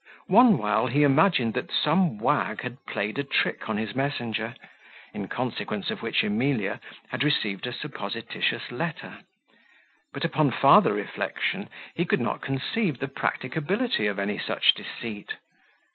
One 0.29 0.57
while 0.57 0.87
he 0.87 1.03
imagined 1.03 1.53
that 1.53 1.69
some 1.71 2.17
wag 2.17 2.61
had 2.61 2.83
played 2.87 3.19
a 3.19 3.23
trick 3.23 3.69
on 3.69 3.77
his 3.77 3.93
messenger, 3.93 4.55
in 5.13 5.27
consequence 5.27 5.91
of 5.91 6.01
which 6.01 6.23
Emilia 6.23 6.79
had 7.09 7.23
received 7.23 7.67
a 7.67 7.71
supposititious 7.71 8.71
letter; 8.71 9.19
but, 10.11 10.25
upon 10.25 10.49
farther 10.49 10.93
reflection, 10.95 11.69
he 11.93 12.05
could 12.05 12.19
not 12.19 12.41
conceive 12.41 12.97
the 12.97 13.07
practicability 13.07 14.07
of 14.07 14.17
any 14.17 14.39
such 14.39 14.73
deceit. 14.73 15.35